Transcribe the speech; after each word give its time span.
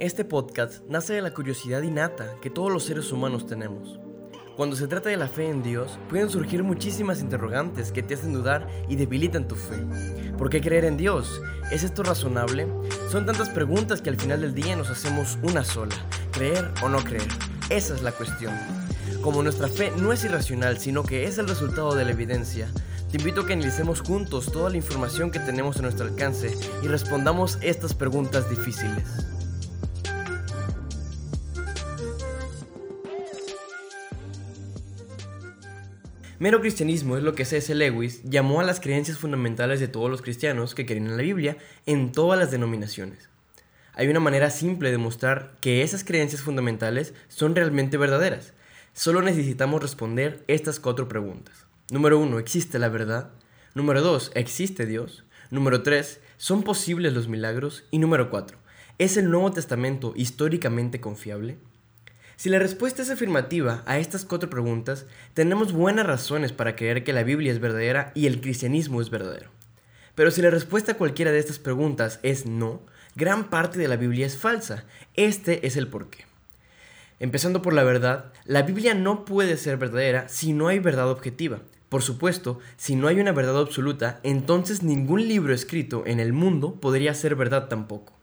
Este 0.00 0.24
podcast 0.24 0.82
nace 0.88 1.12
de 1.12 1.20
la 1.20 1.34
curiosidad 1.34 1.82
innata 1.82 2.36
que 2.40 2.48
todos 2.48 2.72
los 2.72 2.84
seres 2.84 3.12
humanos 3.12 3.46
tenemos. 3.46 4.00
Cuando 4.56 4.74
se 4.74 4.86
trata 4.86 5.10
de 5.10 5.18
la 5.18 5.28
fe 5.28 5.50
en 5.50 5.62
Dios, 5.62 5.98
pueden 6.08 6.30
surgir 6.30 6.62
muchísimas 6.62 7.20
interrogantes 7.20 7.92
que 7.92 8.02
te 8.02 8.14
hacen 8.14 8.32
dudar 8.32 8.66
y 8.88 8.96
debilitan 8.96 9.46
tu 9.46 9.56
fe. 9.56 9.76
¿Por 10.38 10.48
qué 10.48 10.62
creer 10.62 10.86
en 10.86 10.96
Dios? 10.96 11.42
¿Es 11.70 11.82
esto 11.82 12.02
razonable? 12.02 12.66
Son 13.10 13.26
tantas 13.26 13.50
preguntas 13.50 14.00
que 14.00 14.08
al 14.08 14.18
final 14.18 14.40
del 14.40 14.54
día 14.54 14.74
nos 14.74 14.88
hacemos 14.88 15.38
una 15.42 15.64
sola, 15.64 15.94
creer 16.32 16.70
o 16.82 16.88
no 16.88 17.04
creer. 17.04 17.28
Esa 17.68 17.94
es 17.94 18.00
la 18.00 18.12
cuestión. 18.12 18.54
Como 19.20 19.42
nuestra 19.42 19.68
fe 19.68 19.92
no 19.98 20.14
es 20.14 20.24
irracional, 20.24 20.78
sino 20.78 21.02
que 21.02 21.24
es 21.24 21.36
el 21.36 21.46
resultado 21.46 21.94
de 21.94 22.06
la 22.06 22.12
evidencia, 22.12 22.68
te 23.10 23.18
invito 23.18 23.42
a 23.42 23.46
que 23.46 23.52
analicemos 23.52 24.00
juntos 24.00 24.50
toda 24.50 24.70
la 24.70 24.78
información 24.78 25.30
que 25.30 25.40
tenemos 25.40 25.76
a 25.76 25.82
nuestro 25.82 26.06
alcance 26.06 26.56
y 26.82 26.88
respondamos 26.88 27.58
estas 27.60 27.92
preguntas 27.92 28.48
difíciles. 28.48 29.04
Mero 36.40 36.62
cristianismo 36.62 37.18
es 37.18 37.22
lo 37.22 37.34
que 37.34 37.44
C.S. 37.44 37.74
Lewis 37.74 38.22
llamó 38.24 38.62
a 38.62 38.64
las 38.64 38.80
creencias 38.80 39.18
fundamentales 39.18 39.78
de 39.78 39.88
todos 39.88 40.10
los 40.10 40.22
cristianos 40.22 40.74
que 40.74 40.86
creen 40.86 41.04
en 41.06 41.18
la 41.18 41.22
Biblia 41.22 41.58
en 41.84 42.12
todas 42.12 42.40
las 42.40 42.50
denominaciones. 42.50 43.28
Hay 43.92 44.08
una 44.08 44.20
manera 44.20 44.48
simple 44.48 44.90
de 44.90 44.96
mostrar 44.96 45.58
que 45.60 45.82
esas 45.82 46.02
creencias 46.02 46.40
fundamentales 46.40 47.12
son 47.28 47.54
realmente 47.54 47.98
verdaderas. 47.98 48.54
Solo 48.94 49.20
necesitamos 49.20 49.82
responder 49.82 50.42
estas 50.46 50.80
cuatro 50.80 51.08
preguntas. 51.08 51.66
Número 51.90 52.18
1. 52.18 52.38
¿Existe 52.38 52.78
la 52.78 52.88
verdad? 52.88 53.32
Número 53.74 54.00
2. 54.00 54.32
¿Existe 54.34 54.86
Dios? 54.86 55.24
Número 55.50 55.82
3. 55.82 56.22
¿Son 56.38 56.62
posibles 56.62 57.12
los 57.12 57.28
milagros? 57.28 57.84
Y 57.90 57.98
número 57.98 58.30
4. 58.30 58.56
¿Es 58.96 59.18
el 59.18 59.30
Nuevo 59.30 59.52
Testamento 59.52 60.14
históricamente 60.16 61.02
confiable? 61.02 61.58
Si 62.40 62.48
la 62.48 62.58
respuesta 62.58 63.02
es 63.02 63.10
afirmativa 63.10 63.82
a 63.84 63.98
estas 63.98 64.24
cuatro 64.24 64.48
preguntas, 64.48 65.04
tenemos 65.34 65.74
buenas 65.74 66.06
razones 66.06 66.54
para 66.54 66.74
creer 66.74 67.04
que 67.04 67.12
la 67.12 67.22
Biblia 67.22 67.52
es 67.52 67.60
verdadera 67.60 68.12
y 68.14 68.26
el 68.26 68.40
cristianismo 68.40 69.02
es 69.02 69.10
verdadero. 69.10 69.50
Pero 70.14 70.30
si 70.30 70.40
la 70.40 70.48
respuesta 70.48 70.92
a 70.92 70.96
cualquiera 70.96 71.32
de 71.32 71.38
estas 71.38 71.58
preguntas 71.58 72.18
es 72.22 72.46
no, 72.46 72.80
gran 73.14 73.50
parte 73.50 73.78
de 73.78 73.88
la 73.88 73.96
Biblia 73.96 74.24
es 74.24 74.38
falsa. 74.38 74.84
Este 75.16 75.66
es 75.66 75.76
el 75.76 75.88
porqué. 75.88 76.24
Empezando 77.18 77.60
por 77.60 77.74
la 77.74 77.84
verdad, 77.84 78.32
la 78.46 78.62
Biblia 78.62 78.94
no 78.94 79.26
puede 79.26 79.58
ser 79.58 79.76
verdadera 79.76 80.26
si 80.30 80.54
no 80.54 80.68
hay 80.68 80.78
verdad 80.78 81.10
objetiva. 81.10 81.60
Por 81.90 82.00
supuesto, 82.00 82.58
si 82.78 82.96
no 82.96 83.06
hay 83.08 83.20
una 83.20 83.32
verdad 83.32 83.58
absoluta, 83.58 84.18
entonces 84.22 84.82
ningún 84.82 85.28
libro 85.28 85.52
escrito 85.52 86.04
en 86.06 86.20
el 86.20 86.32
mundo 86.32 86.80
podría 86.80 87.12
ser 87.12 87.36
verdad 87.36 87.68
tampoco. 87.68 88.18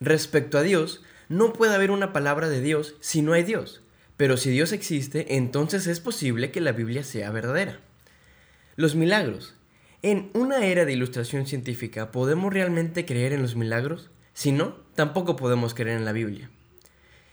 Respecto 0.00 0.56
a 0.56 0.62
Dios, 0.62 1.02
no 1.28 1.52
puede 1.52 1.74
haber 1.74 1.90
una 1.90 2.12
palabra 2.12 2.48
de 2.48 2.60
Dios 2.60 2.94
si 3.00 3.22
no 3.22 3.32
hay 3.32 3.42
Dios. 3.42 3.82
Pero 4.16 4.36
si 4.36 4.50
Dios 4.50 4.72
existe, 4.72 5.36
entonces 5.36 5.86
es 5.86 6.00
posible 6.00 6.50
que 6.50 6.60
la 6.60 6.72
Biblia 6.72 7.04
sea 7.04 7.30
verdadera. 7.30 7.80
Los 8.76 8.94
milagros. 8.94 9.54
En 10.02 10.30
una 10.34 10.66
era 10.66 10.84
de 10.84 10.92
ilustración 10.92 11.46
científica, 11.46 12.10
¿podemos 12.10 12.52
realmente 12.52 13.06
creer 13.06 13.32
en 13.32 13.42
los 13.42 13.56
milagros? 13.56 14.10
Si 14.34 14.52
no, 14.52 14.76
tampoco 14.94 15.36
podemos 15.36 15.74
creer 15.74 15.96
en 15.98 16.04
la 16.04 16.12
Biblia. 16.12 16.50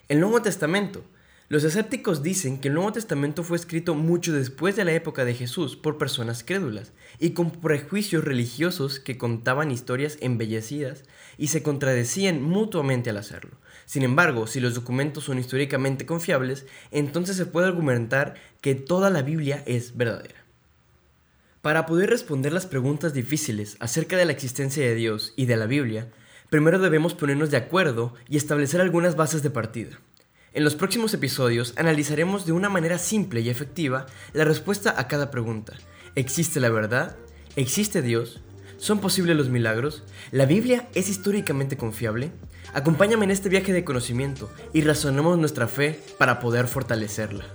El 0.07 0.19
Nuevo 0.19 0.41
Testamento. 0.41 1.03
Los 1.49 1.63
escépticos 1.63 2.21
dicen 2.21 2.59
que 2.59 2.67
el 2.67 2.75
Nuevo 2.75 2.93
Testamento 2.93 3.43
fue 3.43 3.57
escrito 3.57 3.95
mucho 3.95 4.33
después 4.33 4.75
de 4.75 4.85
la 4.85 4.91
época 4.93 5.25
de 5.25 5.33
Jesús 5.33 5.75
por 5.75 5.97
personas 5.97 6.43
crédulas 6.43 6.91
y 7.17 7.31
con 7.31 7.49
prejuicios 7.49 8.23
religiosos 8.23 8.99
que 8.99 9.17
contaban 9.17 9.71
historias 9.71 10.19
embellecidas 10.21 11.05
y 11.39 11.47
se 11.47 11.63
contradecían 11.63 12.43
mutuamente 12.43 13.09
al 13.09 13.17
hacerlo. 13.17 13.57
Sin 13.87 14.03
embargo, 14.03 14.45
si 14.45 14.59
los 14.59 14.75
documentos 14.75 15.23
son 15.23 15.39
históricamente 15.39 16.05
confiables, 16.05 16.67
entonces 16.91 17.35
se 17.35 17.47
puede 17.47 17.65
argumentar 17.65 18.35
que 18.61 18.75
toda 18.75 19.09
la 19.09 19.23
Biblia 19.23 19.63
es 19.65 19.97
verdadera. 19.97 20.45
Para 21.63 21.87
poder 21.87 22.11
responder 22.11 22.53
las 22.53 22.67
preguntas 22.67 23.15
difíciles 23.15 23.75
acerca 23.79 24.17
de 24.17 24.25
la 24.25 24.33
existencia 24.33 24.83
de 24.83 24.93
Dios 24.93 25.33
y 25.35 25.47
de 25.47 25.57
la 25.57 25.65
Biblia, 25.65 26.11
primero 26.51 26.77
debemos 26.77 27.15
ponernos 27.15 27.49
de 27.49 27.57
acuerdo 27.57 28.13
y 28.29 28.37
establecer 28.37 28.81
algunas 28.81 29.15
bases 29.15 29.41
de 29.41 29.49
partida. 29.49 29.99
En 30.51 30.63
los 30.63 30.73
próximos 30.73 31.13
episodios 31.13 31.73
analizaremos 31.77 32.47
de 32.47 32.53
una 32.53 32.69
manera 32.69 32.97
simple 32.97 33.41
y 33.41 33.49
efectiva 33.49 34.07
la 34.33 34.45
respuesta 34.45 34.95
a 34.97 35.07
cada 35.07 35.29
pregunta. 35.29 35.73
¿Existe 36.15 36.59
la 36.59 36.69
verdad? 36.69 37.17
¿Existe 37.55 38.01
Dios? 38.01 38.41
¿Son 38.77 38.99
posibles 38.99 39.37
los 39.37 39.49
milagros? 39.49 40.03
¿La 40.31 40.45
Biblia 40.45 40.89
es 40.95 41.07
históricamente 41.07 41.77
confiable? 41.77 42.31
Acompáñame 42.73 43.25
en 43.25 43.31
este 43.31 43.49
viaje 43.49 43.73
de 43.73 43.83
conocimiento 43.83 44.51
y 44.73 44.81
razonemos 44.81 45.37
nuestra 45.37 45.67
fe 45.67 45.99
para 46.17 46.39
poder 46.39 46.67
fortalecerla. 46.67 47.45